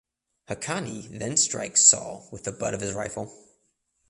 Haqqani 0.49 1.19
then 1.19 1.37
strikes 1.37 1.85
Saul 1.85 2.27
with 2.31 2.43
the 2.45 2.51
butt 2.51 2.73
of 2.73 2.81
his 2.81 2.93
rifle. 2.95 3.31